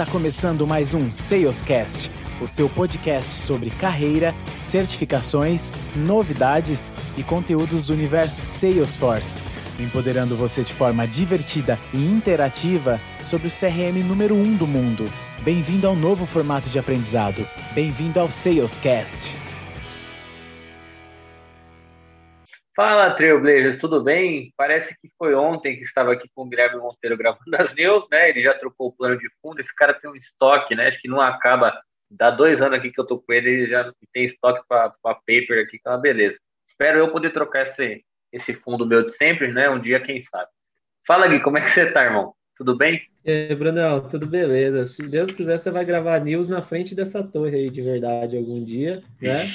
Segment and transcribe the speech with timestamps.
[0.00, 7.92] Está começando mais um Salescast, o seu podcast sobre carreira, certificações, novidades e conteúdos do
[7.92, 9.42] universo Salesforce,
[9.78, 15.06] empoderando você de forma divertida e interativa sobre o CRM número 1 um do mundo.
[15.42, 17.46] Bem-vindo ao novo formato de aprendizado.
[17.74, 19.39] Bem-vindo ao Salescast.
[22.74, 24.52] Fala, Trailblazers, tudo bem?
[24.56, 28.30] Parece que foi ontem que estava aqui com o Guilherme Monteiro gravando as news, né?
[28.30, 29.58] Ele já trocou o plano de fundo.
[29.58, 30.86] Esse cara tem um estoque, né?
[30.86, 31.80] Acho que não acaba.
[32.08, 35.64] Dá dois anos aqui que eu tô com ele, ele já tem estoque para paper
[35.64, 36.38] aqui, que é uma beleza.
[36.68, 39.68] Espero eu poder trocar esse, esse fundo meu de sempre, né?
[39.68, 40.48] Um dia, quem sabe.
[41.06, 42.34] Fala, Gui, como é que você tá, irmão?
[42.60, 43.00] Tudo bem?
[43.24, 44.86] E Brunão, tudo beleza.
[44.86, 48.62] Se Deus quiser, você vai gravar news na frente dessa torre aí de verdade algum
[48.62, 49.50] dia, né?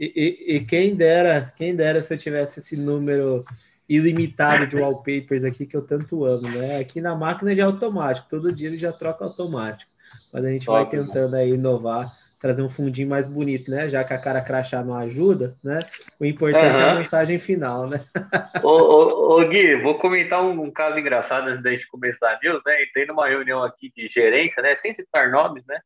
[0.00, 0.12] E,
[0.48, 3.44] e, e quem dera, quem dera se eu tivesse esse número
[3.88, 6.80] ilimitado de wallpapers aqui que eu tanto amo, né?
[6.80, 9.88] Aqui na máquina já é automático, todo dia ele já troca automático.
[10.32, 13.88] Mas a gente vai tentando aí inovar trazer um fundinho mais bonito, né?
[13.88, 15.78] Já que a cara crachá não ajuda, né?
[16.18, 16.84] O importante uhum.
[16.84, 18.00] é a mensagem final, né?
[18.64, 22.38] ô, ô, ô, Gui, vou comentar um, um, caso engraçado antes da gente começar a
[22.42, 22.82] news, né?
[22.82, 24.74] Entrei numa reunião aqui de gerência, né?
[24.76, 25.78] Sem citar nomes, né?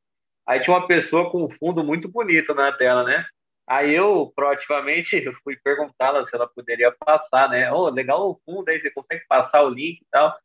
[0.47, 3.25] Aí tinha uma pessoa com um fundo muito bonito na tela, né?
[3.67, 7.73] Aí eu, proativamente, fui perguntá-la se ela poderia passar, né?
[7.73, 10.37] Ô, oh, legal o fundo aí, você consegue passar o link e tal.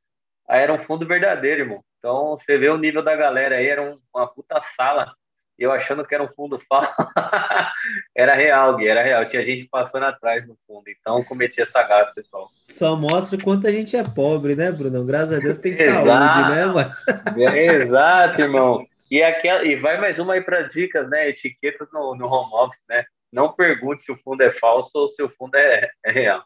[0.48, 1.84] Aí era um fundo verdadeiro, irmão.
[2.00, 5.14] Então, você vê o nível da galera aí, era um, uma puta sala
[5.60, 6.94] eu achando que era um fundo falso.
[8.16, 9.30] era real, Gui, era real.
[9.30, 10.84] Tinha gente passando atrás no fundo.
[10.88, 12.48] Então, cometi essa gata, pessoal.
[12.70, 15.06] Só mostra o quanto a gente é pobre, né, Bruno?
[15.06, 16.66] Graças a Deus tem saúde, né?
[16.66, 17.04] Mas...
[17.38, 18.86] Exato, irmão.
[19.12, 21.30] E, aquela, e vai mais uma aí para dicas, né?
[21.30, 23.04] Etiquetas no, no home office, né?
[23.32, 26.44] Não pergunte se o fundo é falso ou se o fundo é, é real.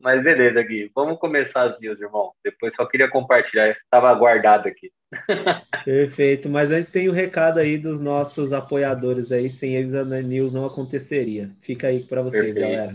[0.00, 0.90] Mas beleza, Gui.
[0.94, 2.32] Vamos começar as news, irmão.
[2.44, 4.92] Depois só queria compartilhar, estava guardado aqui.
[5.84, 6.48] Perfeito.
[6.48, 9.48] Mas antes tem o um recado aí dos nossos apoiadores aí.
[9.48, 11.50] Sem eles a news não aconteceria.
[11.62, 12.60] Fica aí para vocês, Perfeito.
[12.60, 12.92] galera.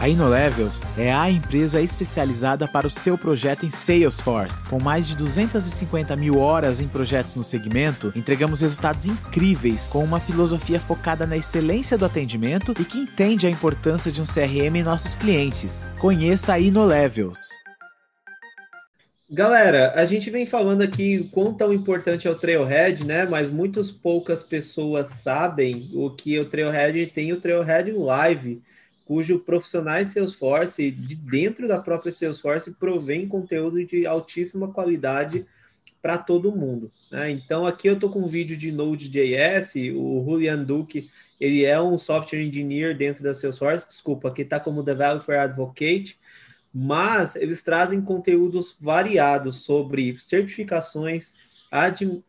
[0.00, 4.64] A InnoLevels é a empresa especializada para o seu projeto em Salesforce.
[4.68, 10.20] Com mais de 250 mil horas em projetos no segmento, entregamos resultados incríveis com uma
[10.20, 14.84] filosofia focada na excelência do atendimento e que entende a importância de um CRM em
[14.84, 15.90] nossos clientes.
[15.98, 17.40] Conheça a InnoLevels.
[19.28, 23.26] Galera, a gente vem falando aqui o quão tão importante é o Trailhead, né?
[23.26, 28.62] Mas muitas poucas pessoas sabem o que o Trailhead tem o Trailhead Live
[29.08, 35.46] cujo profissionais Salesforce, de dentro da própria Salesforce, provém conteúdo de altíssima qualidade
[36.02, 36.90] para todo mundo.
[37.10, 37.30] Né?
[37.30, 41.08] Então, aqui eu estou com um vídeo de Node.js, o Julian Duque,
[41.40, 46.18] ele é um software engineer dentro da Salesforce, desculpa, aqui está como Developer Advocate,
[46.70, 51.32] mas eles trazem conteúdos variados sobre certificações,
[51.70, 52.22] admin,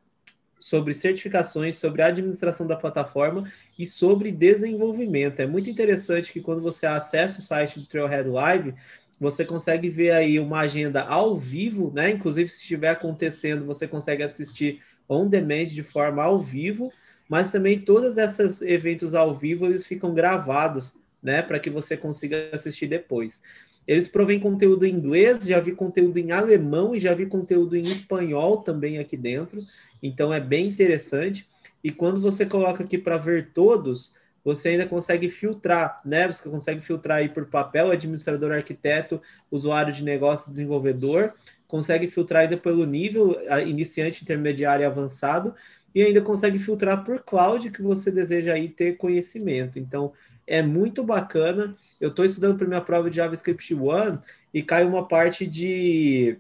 [0.59, 5.39] sobre certificações, sobre administração da plataforma e sobre desenvolvimento.
[5.39, 8.75] É muito interessante que quando você acessa o site do Trailhead Live,
[9.19, 12.11] você consegue ver aí uma agenda ao vivo, né?
[12.11, 16.91] Inclusive, se estiver acontecendo, você consegue assistir on demand de forma ao vivo,
[17.27, 21.41] mas também todos esses eventos ao vivo eles ficam gravados, né?
[21.41, 23.41] Para que você consiga assistir depois.
[23.89, 27.89] Eles provêm conteúdo em inglês, já vi conteúdo em alemão e já vi conteúdo em
[27.89, 29.59] espanhol também aqui dentro.
[30.03, 31.47] Então é bem interessante.
[31.83, 34.13] E quando você coloca aqui para ver todos,
[34.45, 36.27] você ainda consegue filtrar, né?
[36.27, 41.33] Você consegue filtrar aí por papel, administrador, arquiteto, usuário de negócio, desenvolvedor,
[41.67, 45.55] consegue filtrar ainda pelo nível iniciante, intermediário e avançado,
[45.95, 49.79] e ainda consegue filtrar por cloud que você deseja aí ter conhecimento.
[49.79, 50.13] Então,
[50.49, 51.75] é muito bacana.
[52.01, 54.17] Eu estou estudando para minha prova de JavaScript One
[54.51, 56.37] e cai uma parte de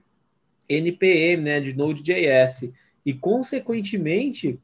[0.67, 2.73] NPM, né, de Node.js.
[3.05, 4.59] E, consequentemente,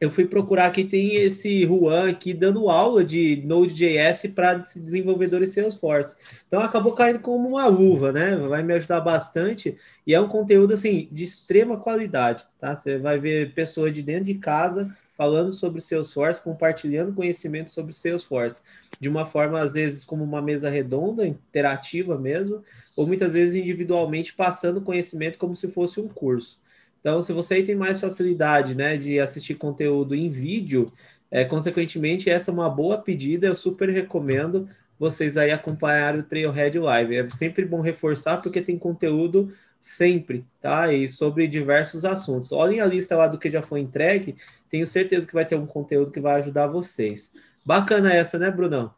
[0.00, 6.16] eu fui procurar aqui, tem esse Juan aqui dando aula de Node.js para desenvolvedores Salesforce.
[6.48, 8.34] Então, acabou caindo como uma luva, né?
[8.34, 9.76] Vai me ajudar bastante.
[10.06, 12.74] E é um conteúdo, assim, de extrema qualidade, tá?
[12.74, 18.62] Você vai ver pessoas de dentro de casa falando sobre Salesforce, compartilhando conhecimento sobre Salesforce,
[18.98, 22.64] de uma forma, às vezes, como uma mesa redonda, interativa mesmo,
[22.96, 26.58] ou muitas vezes individualmente passando conhecimento como se fosse um curso.
[27.00, 30.90] Então, se você tem mais facilidade né, de assistir conteúdo em vídeo,
[31.30, 36.78] é, consequentemente, essa é uma boa pedida, eu super recomendo vocês aí acompanharem o Trailhead
[36.78, 37.16] Live.
[37.16, 40.92] É sempre bom reforçar, porque tem conteúdo sempre, tá?
[40.92, 42.52] E sobre diversos assuntos.
[42.52, 44.36] Olhem a lista lá do que já foi entregue,
[44.68, 47.32] tenho certeza que vai ter um conteúdo que vai ajudar vocês.
[47.64, 48.92] Bacana essa, né, Brunão?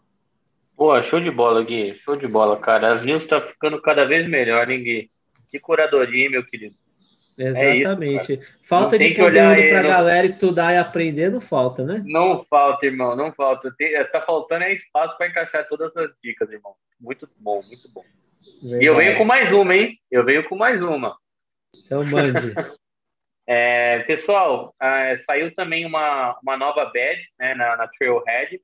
[0.76, 1.94] Pô, show de bola, Gui.
[2.04, 2.94] Show de bola, cara.
[2.94, 5.10] As news tá ficando cada vez melhor, hein, Gui?
[5.50, 6.74] Que curadoria, meu querido.
[7.36, 8.32] Exatamente.
[8.32, 12.02] É isso, falta de conteúdo para a galera estudar e aprender, não falta, né?
[12.04, 13.72] Não falta, irmão, não falta.
[13.76, 16.74] Tem, tá faltando é espaço para encaixar todas as dicas, irmão.
[17.00, 18.04] Muito bom, muito bom.
[18.62, 18.84] Verdade.
[18.84, 19.98] E eu venho com mais uma, hein?
[20.10, 21.16] Eu venho com mais uma.
[21.84, 22.52] Então, mande.
[23.46, 28.60] é, pessoal, é, saiu também uma, uma nova badge né, na, na Trailhead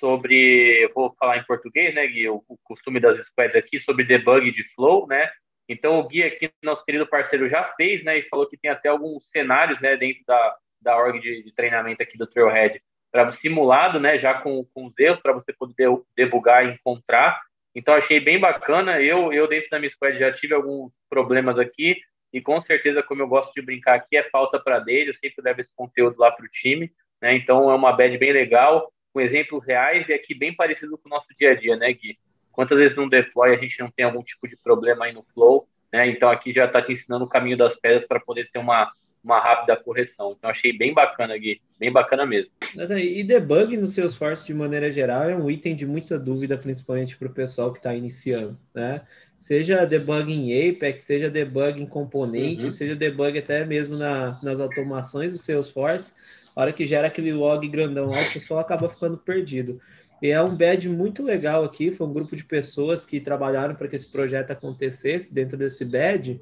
[0.00, 4.50] sobre, vou falar em português, né, Gui, o, o costume das squads aqui, sobre debug
[4.50, 5.30] de flow, né?
[5.68, 8.18] Então, o Gui aqui, nosso querido parceiro, já fez, né?
[8.18, 12.02] E falou que tem até alguns cenários, né, dentro da, da org de, de treinamento
[12.02, 16.66] aqui do Trailhead, para simulado, né, já com, com os erros, para você poder debugar
[16.66, 17.40] e encontrar.
[17.76, 19.02] Então, achei bem bacana.
[19.02, 21.96] Eu, eu, dentro da minha squad, já tive alguns problemas aqui.
[22.32, 25.10] E com certeza, como eu gosto de brincar aqui, é falta para dele.
[25.10, 26.90] Eu sempre levo esse conteúdo lá para o time.
[27.20, 27.36] Né?
[27.36, 31.10] Então, é uma bad bem legal, com exemplos reais e aqui bem parecido com o
[31.10, 32.18] nosso dia a dia, né, Gui?
[32.52, 35.68] Quantas vezes no deploy a gente não tem algum tipo de problema aí no flow,
[35.92, 36.06] né?
[36.08, 38.90] Então aqui já está te ensinando o caminho das pedras para poder ter uma,
[39.26, 40.36] uma rápida correção.
[40.38, 42.50] Então achei bem bacana, Gui, bem bacana mesmo.
[42.96, 47.26] E debug no Salesforce de maneira geral é um item de muita dúvida, principalmente para
[47.26, 49.02] o pessoal que está iniciando, né?
[49.36, 52.70] Seja debug em Apex, seja debug em componente, uhum.
[52.70, 56.14] seja debug até mesmo na, nas automações do Salesforce,
[56.54, 59.80] a hora que gera aquele log grandão lá, o pessoal acaba ficando perdido.
[60.22, 63.88] E é um badge muito legal aqui, foi um grupo de pessoas que trabalharam para
[63.88, 66.40] que esse projeto acontecesse dentro desse badge.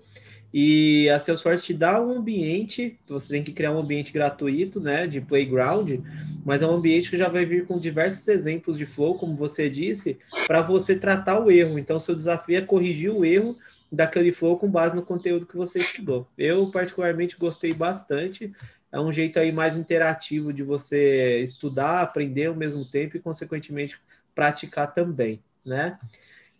[0.56, 5.05] E a Salesforce te dá um ambiente, você tem que criar um ambiente gratuito, né,
[5.05, 5.99] de playground,
[6.45, 9.69] mas é um ambiente que já vai vir com diversos exemplos de flow, como você
[9.69, 10.17] disse,
[10.47, 11.77] para você tratar o erro.
[11.77, 13.56] Então, seu desafio é corrigir o erro
[13.91, 16.29] daquele flow com base no conteúdo que você estudou.
[16.39, 18.53] Eu, particularmente, gostei bastante
[18.95, 23.99] é um jeito aí mais interativo de você estudar, aprender ao mesmo tempo e, consequentemente,
[24.37, 25.99] praticar também, né?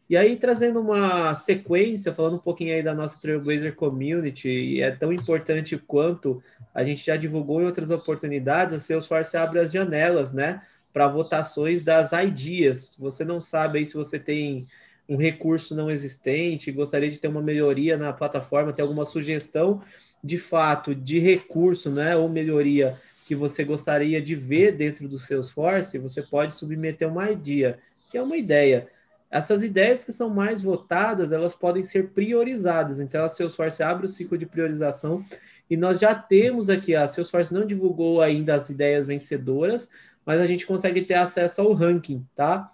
[0.09, 4.91] E aí, trazendo uma sequência, falando um pouquinho aí da nossa Trailblazer Community, e é
[4.91, 6.43] tão importante quanto
[6.75, 10.61] a gente já divulgou em outras oportunidades, a Salesforce abre as janelas, né,
[10.93, 12.95] para votações das ideas.
[12.99, 14.67] Você não sabe aí se você tem
[15.09, 19.83] um recurso não existente, gostaria de ter uma melhoria na plataforma, ter alguma sugestão,
[20.23, 22.97] de fato de recurso, né, ou melhoria
[23.27, 27.79] que você gostaria de ver dentro do Salesforce, você pode submeter uma ideia,
[28.11, 28.87] que é uma ideia.
[29.35, 33.01] Essas ideias que são mais votadas, elas podem ser priorizadas.
[33.01, 35.25] Então, a Salesforce abre o ciclo de priorização
[35.69, 39.89] e nós já temos aqui, a Salesforce não divulgou ainda as ideias vencedoras,
[40.25, 42.73] mas a gente consegue ter acesso ao ranking, tá?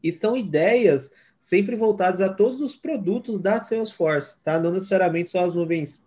[0.00, 4.60] E são ideias sempre voltadas a todos os produtos da Salesforce, tá?
[4.60, 6.04] Não necessariamente só as nuvens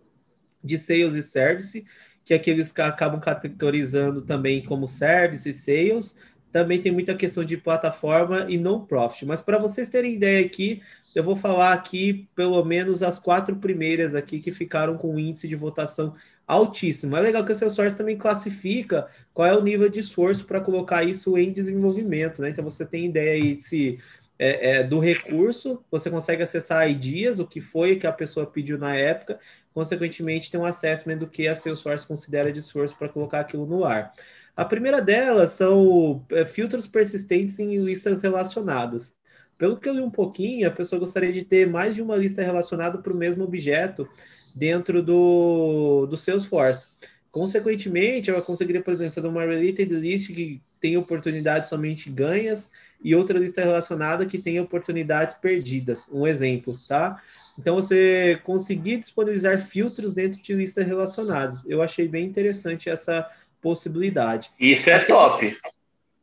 [0.63, 1.85] de sales e service,
[2.23, 6.15] que aqueles que acabam categorizando também como service e sales.
[6.51, 9.25] Também tem muita questão de plataforma e non-profit.
[9.25, 10.81] Mas para vocês terem ideia aqui,
[11.13, 15.47] eu vou falar aqui pelo menos as quatro primeiras aqui que ficaram com um índice
[15.47, 16.15] de votação
[16.47, 17.15] altíssimo.
[17.15, 21.03] É legal que o Salesforce também classifica qual é o nível de esforço para colocar
[21.03, 22.49] isso em desenvolvimento, né?
[22.49, 23.99] Então você tem ideia aí se
[24.39, 28.77] é, é, do recurso, você consegue acessar IDs, o que foi que a pessoa pediu
[28.77, 29.37] na época,
[29.73, 33.83] consequentemente tem um assessment do que a Salesforce considera de esforço para colocar aquilo no
[33.83, 34.13] ar.
[34.59, 39.13] A primeira delas são é, filtros persistentes em listas relacionadas.
[39.57, 42.41] Pelo que eu li um pouquinho, a pessoa gostaria de ter mais de uma lista
[42.41, 44.05] relacionada para o mesmo objeto
[44.53, 46.87] dentro do, do Salesforce.
[47.31, 52.69] Consequentemente, ela conseguiria, por exemplo, fazer uma related list que tem oportunidades somente ganhas
[53.01, 56.09] e outra lista relacionada que tem oportunidades perdidas.
[56.11, 57.21] Um exemplo, tá?
[57.57, 61.63] Então, você conseguir disponibilizar filtros dentro de listas relacionadas.
[61.65, 63.25] Eu achei bem interessante essa
[63.61, 64.51] possibilidade.
[64.59, 65.45] Isso é assim, top.
[65.45, 65.59] Isso,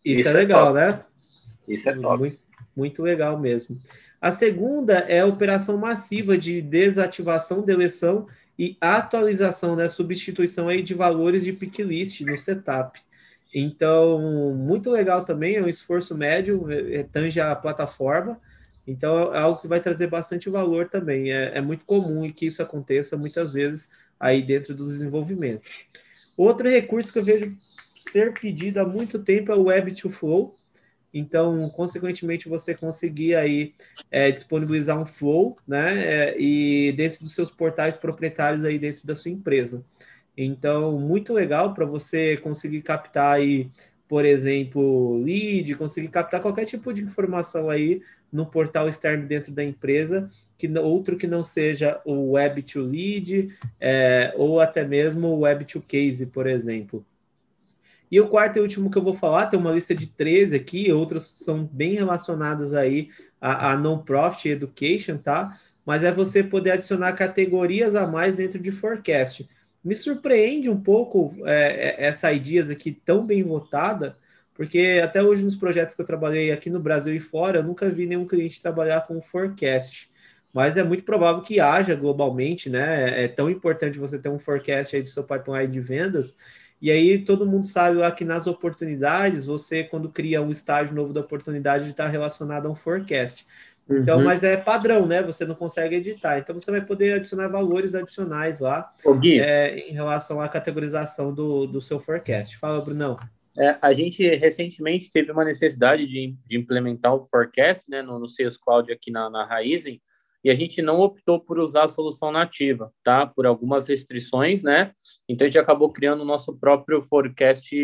[0.04, 0.78] isso é, é legal, top.
[0.78, 1.04] né?
[1.68, 2.18] Isso é top.
[2.18, 2.38] Muito,
[2.76, 3.78] muito legal mesmo.
[4.20, 8.26] A segunda é a operação massiva de desativação, deleção
[8.58, 9.88] e atualização, né?
[9.88, 12.98] Substituição aí de valores de pick list no setup.
[13.54, 18.38] Então, muito legal também, é um esforço médio, é, é, tange a plataforma,
[18.86, 21.32] então é algo que vai trazer bastante valor também.
[21.32, 25.74] É, é muito comum que isso aconteça muitas vezes aí dentro dos desenvolvimentos.
[26.36, 27.56] Outro recurso que eu vejo
[27.98, 30.54] ser pedido há muito tempo é o Web to Flow.
[31.12, 33.72] Então, consequentemente, você conseguir aí
[34.10, 36.04] é, disponibilizar um flow, né?
[36.04, 39.82] É, e dentro dos seus portais proprietários aí dentro da sua empresa.
[40.36, 43.70] Então, muito legal para você conseguir captar aí,
[44.06, 49.64] por exemplo, lead, conseguir captar qualquer tipo de informação aí no portal externo dentro da
[49.64, 55.40] empresa, que outro que não seja o Web to Lead é, ou até mesmo o
[55.40, 57.04] Web to Case, por exemplo.
[58.10, 60.92] E o quarto e último que eu vou falar, tem uma lista de 13 aqui,
[60.92, 63.08] outros são bem relacionados aí
[63.40, 65.48] a, a non-profit education, tá?
[65.84, 69.48] Mas é você poder adicionar categorias a mais dentro de forecast.
[69.84, 74.16] Me surpreende um pouco é, é essa ideas aqui tão bem votada,
[74.54, 77.88] porque até hoje nos projetos que eu trabalhei aqui no Brasil e fora, eu nunca
[77.90, 80.08] vi nenhum cliente trabalhar com forecast.
[80.56, 83.24] Mas é muito provável que haja globalmente, né?
[83.24, 86.34] É tão importante você ter um forecast aí do seu pipeline de vendas.
[86.80, 91.12] E aí todo mundo sabe lá que nas oportunidades, você, quando cria um estágio novo
[91.12, 93.46] da oportunidade, está relacionado a um forecast.
[93.88, 94.24] Então, uhum.
[94.24, 95.22] mas é padrão, né?
[95.24, 96.38] Você não consegue editar.
[96.38, 98.90] Então, você vai poder adicionar valores adicionais lá
[99.24, 102.56] é, em relação à categorização do, do seu forecast.
[102.56, 103.18] Fala, Brunão.
[103.58, 108.26] É, a gente recentemente teve uma necessidade de, de implementar o forecast né, no, no
[108.26, 110.00] Sales Cloud aqui na, na Raizen,
[110.46, 113.26] e a gente não optou por usar a solução nativa, tá?
[113.26, 114.92] Por algumas restrições, né?
[115.28, 117.74] Então a gente acabou criando o nosso próprio forecast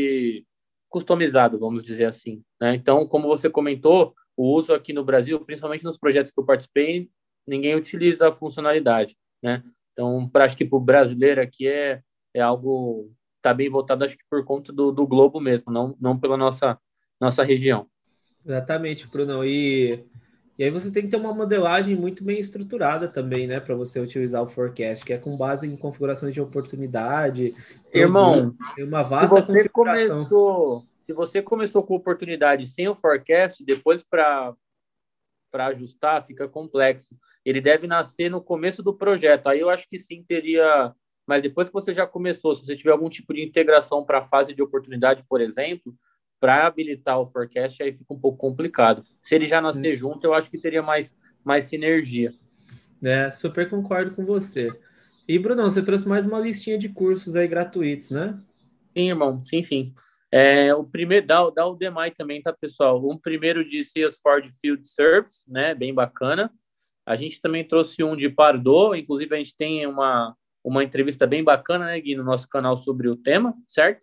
[0.88, 2.40] customizado, vamos dizer assim.
[2.61, 2.76] Né?
[2.76, 7.11] Então, como você comentou, o uso aqui no Brasil, principalmente nos projetos que eu participei,
[7.45, 9.64] ninguém utiliza a funcionalidade, né?
[9.92, 12.00] Então, para acho que para o brasileiro aqui é,
[12.33, 16.16] é algo está bem voltado, acho que por conta do, do globo mesmo, não, não
[16.16, 16.78] pela nossa,
[17.21, 17.88] nossa região.
[18.47, 19.45] Exatamente, Bruno.
[19.45, 19.99] E,
[20.59, 23.99] e aí você tem que ter uma modelagem muito bem estruturada também, né, para você
[23.99, 27.54] utilizar o forecast, que é com base em configurações de oportunidade.
[27.92, 29.68] Irmão, tem uma vasta se você.
[29.68, 34.54] Começou, se você começou com oportunidade sem o forecast, depois para
[35.50, 37.14] para ajustar fica complexo.
[37.44, 39.49] Ele deve nascer no começo do projeto.
[39.49, 40.94] Aí eu acho que sim teria
[41.26, 44.25] mas depois que você já começou, se você tiver algum tipo de integração para a
[44.25, 45.94] fase de oportunidade, por exemplo,
[46.43, 49.05] para habilitar o forecast, aí fica um pouco complicado.
[49.23, 52.35] Se ele já nascer junto, eu acho que teria mais, mais sinergia.
[53.01, 54.69] É, super concordo com você.
[55.29, 58.37] E, Brunão, você trouxe mais uma listinha de cursos aí gratuitos, né?
[58.93, 59.95] Sim, irmão, sim, sim.
[60.33, 63.09] É, o primeiro, dá, dá o DEMAI também, tá, pessoal?
[63.09, 65.77] Um primeiro de Salesforce Field Service, né?
[65.77, 66.53] Bem bacana.
[67.07, 71.45] A gente também trouxe um de Pardot, inclusive a gente tem uma, uma entrevista bem
[71.45, 74.03] bacana, né, Gui, no nosso canal sobre o tema, certo?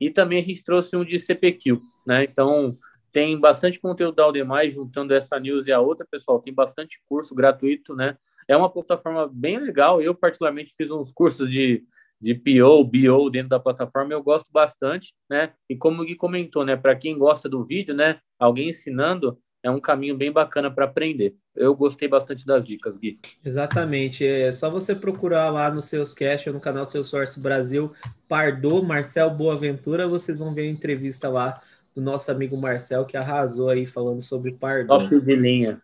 [0.00, 2.24] E também a gente trouxe um de CPQ, né?
[2.24, 2.78] Então,
[3.12, 6.40] tem bastante conteúdo da Aldemais, juntando essa news e a outra, pessoal.
[6.40, 8.16] Tem bastante curso gratuito, né?
[8.46, 10.00] É uma plataforma bem legal.
[10.00, 11.84] Eu, particularmente, fiz uns cursos de,
[12.20, 14.12] de PO, BO dentro da plataforma.
[14.12, 15.52] Eu gosto bastante, né?
[15.68, 16.76] E como o Gui comentou, né?
[16.76, 18.20] Para quem gosta do vídeo, né?
[18.38, 21.34] Alguém ensinando, é um caminho bem bacana para aprender.
[21.54, 23.18] Eu gostei bastante das dicas, Gui.
[23.44, 24.24] Exatamente.
[24.24, 27.92] É só você procurar lá no seus cast ou no canal Seu Source Brasil,
[28.28, 31.60] Pardo, Marcel Boaventura, vocês vão ver a entrevista lá
[31.94, 34.88] do nosso amigo Marcel, que arrasou aí falando sobre Pardo.
[34.88, 35.82] Top de linha.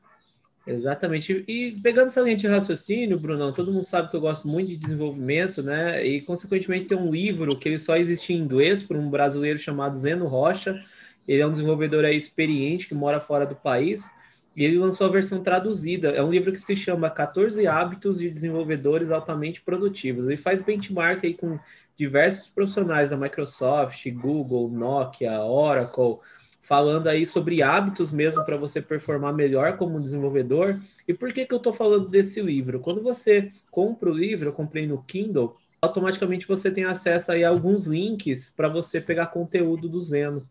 [0.66, 1.44] Exatamente.
[1.46, 4.76] E pegando essa linha de raciocínio, Brunão, todo mundo sabe que eu gosto muito de
[4.76, 6.04] desenvolvimento, né?
[6.06, 9.96] E, consequentemente, tem um livro que ele só existe em inglês por um brasileiro chamado
[9.96, 10.80] Zeno Rocha,
[11.26, 14.10] ele é um desenvolvedor experiente que mora fora do país
[14.56, 16.10] e ele lançou a versão traduzida.
[16.10, 20.26] É um livro que se chama 14 Hábitos de Desenvolvedores Altamente Produtivos.
[20.26, 21.58] Ele faz benchmark aí com
[21.96, 26.16] diversos profissionais da Microsoft, Google, Nokia, Oracle,
[26.60, 30.80] falando aí sobre hábitos mesmo para você performar melhor como desenvolvedor.
[31.06, 32.80] E por que, que eu estou falando desse livro?
[32.80, 37.50] Quando você compra o livro, eu comprei no Kindle, automaticamente você tem acesso aí a
[37.50, 40.46] alguns links para você pegar conteúdo do Zeno.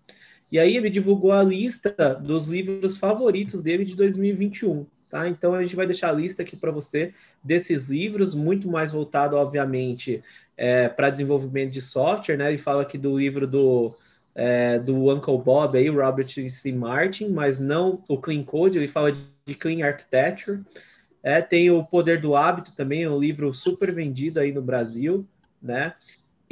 [0.54, 1.92] E aí ele divulgou a lista
[2.22, 4.86] dos livros favoritos dele de 2021.
[5.10, 5.28] Tá?
[5.28, 7.12] Então a gente vai deixar a lista aqui para você
[7.44, 10.24] desses livros, muito mais voltado, obviamente,
[10.56, 12.50] é, para desenvolvimento de software, né?
[12.50, 13.96] Ele fala aqui do livro do,
[14.36, 16.72] é, do Uncle Bob aí, Robert C.
[16.72, 20.62] Martin, mas não o Clean Code, ele fala de Clean Architecture.
[21.24, 25.26] É, tem o Poder do Hábito também, um livro super vendido aí no Brasil,
[25.60, 25.96] né?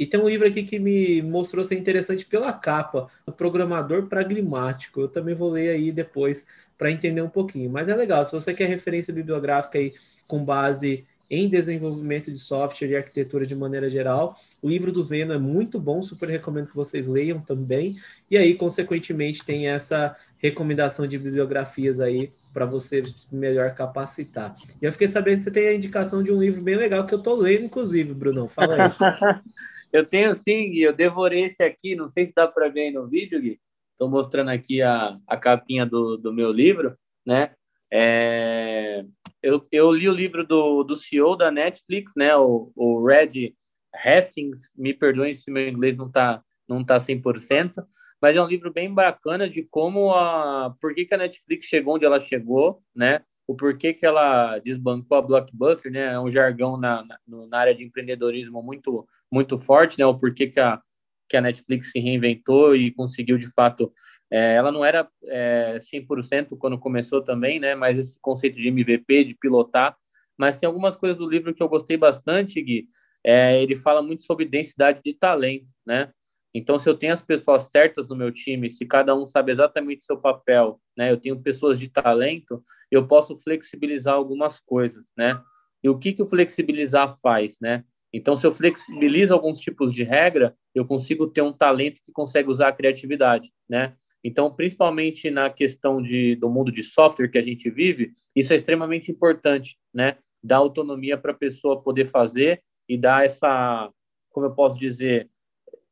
[0.02, 5.02] E tem um livro aqui que me mostrou ser interessante pela capa, O Programador Pragmático.
[5.02, 6.44] Eu também vou ler aí depois
[6.76, 7.70] para entender um pouquinho.
[7.70, 9.94] Mas é legal, se você quer referência bibliográfica aí
[10.26, 15.34] com base em desenvolvimento de software e arquitetura de maneira geral, o livro do Zeno
[15.34, 17.96] é muito bom, super recomendo que vocês leiam também.
[18.28, 24.56] E aí, consequentemente, tem essa recomendação de bibliografias aí para você melhor capacitar.
[24.80, 27.14] E eu fiquei sabendo que você tem a indicação de um livro bem legal que
[27.14, 28.48] eu estou lendo, inclusive, Brunão.
[28.48, 29.42] Fala aí.
[29.92, 32.90] Eu tenho sim, Gui, eu devorei esse aqui, não sei se dá para ver aí
[32.90, 33.60] no vídeo, Gui.
[33.92, 36.96] Estou mostrando aqui a, a capinha do, do meu livro,
[37.26, 37.54] né?
[37.92, 39.04] É,
[39.42, 42.34] eu, eu li o livro do, do CEO da Netflix, né?
[42.34, 43.54] O, o Red
[43.94, 47.84] Hastings, me perdoem se meu inglês não está não tá 100%,
[48.20, 50.74] mas é um livro bem bacana de como a...
[50.80, 53.20] Por que, que a Netflix chegou onde ela chegou, né?
[53.46, 56.12] O porquê que ela desbancou a Blockbuster, né?
[56.12, 60.06] É um jargão na, na, na área de empreendedorismo muito muito forte, né?
[60.06, 60.80] O porquê que a,
[61.28, 63.92] que a Netflix se reinventou e conseguiu, de fato,
[64.30, 67.74] é, ela não era é, 100% quando começou também, né?
[67.74, 69.96] Mas esse conceito de MVP, de pilotar.
[70.36, 72.88] Mas tem algumas coisas do livro que eu gostei bastante, Gui.
[73.24, 76.10] É, ele fala muito sobre densidade de talento, né?
[76.54, 80.04] Então, se eu tenho as pessoas certas no meu time, se cada um sabe exatamente
[80.04, 81.10] seu papel, né?
[81.10, 85.40] Eu tenho pessoas de talento, eu posso flexibilizar algumas coisas, né?
[85.82, 87.84] E o que que o flexibilizar faz, né?
[88.12, 92.50] Então, se eu flexibilizo alguns tipos de regra, eu consigo ter um talento que consegue
[92.50, 93.96] usar a criatividade, né?
[94.22, 98.56] Então, principalmente na questão de, do mundo de software que a gente vive, isso é
[98.56, 100.18] extremamente importante, né?
[100.42, 103.90] Dar autonomia para a pessoa poder fazer e dar essa,
[104.30, 105.28] como eu posso dizer,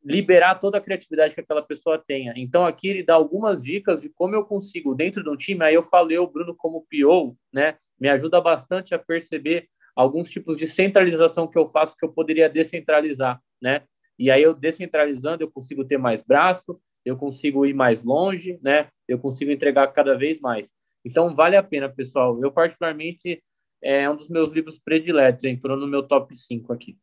[0.03, 2.33] liberar toda a criatividade que aquela pessoa tenha.
[2.37, 5.75] Então, aqui ele dá algumas dicas de como eu consigo, dentro de um time, aí
[5.75, 10.67] eu falei, o Bruno, como PO, né, me ajuda bastante a perceber alguns tipos de
[10.67, 13.83] centralização que eu faço que eu poderia descentralizar, né?
[14.19, 18.89] E aí eu descentralizando, eu consigo ter mais braço, eu consigo ir mais longe, né?
[19.09, 20.73] Eu consigo entregar cada vez mais.
[21.05, 22.39] Então, vale a pena, pessoal.
[22.43, 23.43] Eu, particularmente,
[23.83, 26.97] é um dos meus livros prediletos, entrou no meu top 5 aqui.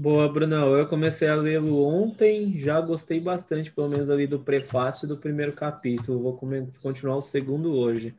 [0.00, 0.74] Boa, Brunão.
[0.78, 5.52] Eu comecei a lê-lo ontem, já gostei bastante, pelo menos ali do prefácio do primeiro
[5.52, 6.22] capítulo.
[6.22, 6.40] Vou
[6.82, 8.14] continuar o segundo hoje.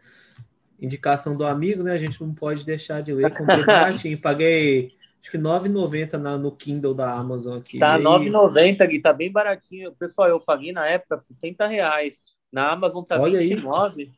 [0.79, 1.93] Indicação do amigo, né?
[1.93, 3.35] A gente não pode deixar de ler.
[3.35, 7.79] Comprei baratinho, paguei acho que 9,90 no Kindle da Amazon aqui.
[7.79, 9.91] Tá 9,90, Gui, tá bem baratinho.
[9.93, 12.25] Pessoal, eu paguei na época 60 reais.
[12.53, 14.03] Na Amazon tá Olha 29.
[14.03, 14.11] Aí.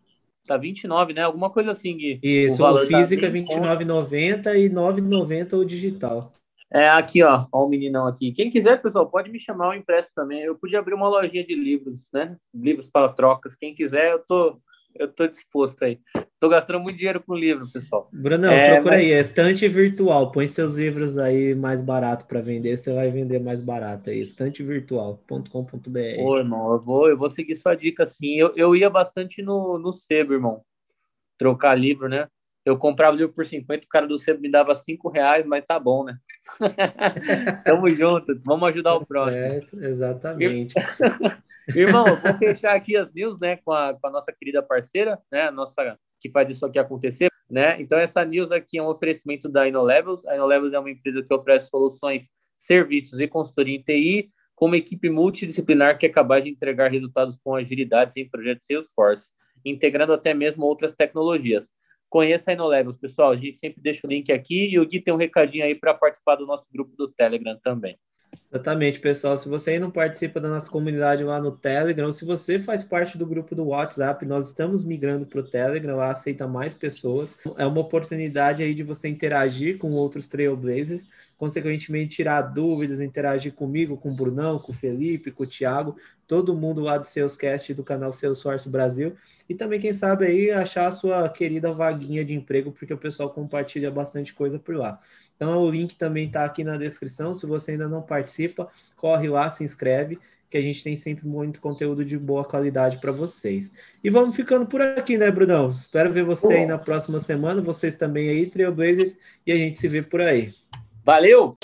[0.45, 1.21] Tá 29, né?
[1.21, 2.19] Alguma coisa assim, Gui.
[2.21, 6.29] Isso, o, o tá física tá 29,90 e 9,90 o digital.
[6.73, 8.31] É, aqui, ó, ó o meninão aqui.
[8.31, 10.41] Quem quiser, pessoal, pode me chamar, eu impresso também.
[10.41, 12.35] Eu podia abrir uma lojinha de livros, né?
[12.51, 13.55] Livros para trocas.
[13.55, 14.59] Quem quiser, eu tô,
[14.95, 15.99] eu tô disposto aí.
[16.39, 18.09] Tô gastando muito dinheiro com livro, pessoal.
[18.11, 19.05] Brunão, é, procura mas...
[19.05, 20.31] aí, estante virtual.
[20.31, 24.19] Põe seus livros aí mais barato para vender, você vai vender mais barato aí.
[24.21, 26.21] estantevirtual.com.br.
[26.21, 28.33] Ô, irmão, eu vou, eu vou seguir sua dica sim.
[28.33, 30.63] Eu, eu ia bastante no, no sebo, irmão.
[31.37, 32.27] Trocar livro, né?
[32.65, 35.65] eu comprava o livro por 50, o cara do centro me dava 5 reais, mas
[35.65, 36.17] tá bom, né?
[37.65, 39.37] Tamo junto, vamos ajudar o próximo.
[39.37, 40.73] É, exatamente.
[41.75, 45.49] Irmão, vou fechar aqui as news, né, com a, com a nossa querida parceira, né,
[45.49, 47.81] nossa que faz isso aqui acontecer, né?
[47.81, 50.25] Então essa news aqui é um oferecimento da InnoLevels.
[50.25, 54.77] A InnoLevels é uma empresa que oferece soluções, serviços e consultoria em TI com uma
[54.77, 59.29] equipe multidisciplinar que é capaz de entregar resultados com agilidade em projetos Salesforce,
[59.65, 61.73] integrando até mesmo outras tecnologias.
[62.13, 63.31] Conheça a InnoLevels, pessoal.
[63.31, 65.95] A gente sempre deixa o link aqui e o Gui tem um recadinho aí para
[65.95, 67.97] participar do nosso grupo do Telegram também.
[68.51, 69.35] Exatamente, pessoal.
[69.35, 73.17] Se você aí não participa da nossa comunidade lá no Telegram, se você faz parte
[73.17, 77.35] do grupo do WhatsApp, nós estamos migrando para o Telegram, lá aceita mais pessoas.
[77.57, 81.07] É uma oportunidade aí de você interagir com outros Trailblazers
[81.43, 86.55] consequentemente tirar dúvidas, interagir comigo, com o Brunão, com o Felipe, com o Thiago, todo
[86.55, 89.13] mundo lá do Salescast do canal Salesforce Brasil
[89.49, 93.29] e também, quem sabe, aí achar a sua querida vaguinha de emprego, porque o pessoal
[93.29, 95.01] compartilha bastante coisa por lá.
[95.35, 97.33] Então, o link também está aqui na descrição.
[97.33, 100.17] Se você ainda não participa, corre lá, se inscreve,
[100.49, 103.69] que a gente tem sempre muito conteúdo de boa qualidade para vocês.
[104.01, 105.75] E vamos ficando por aqui, né, Brunão?
[105.77, 109.89] Espero ver você aí na próxima semana, vocês também aí, Trailblazers, e a gente se
[109.89, 110.53] vê por aí.
[111.05, 111.57] Valeu!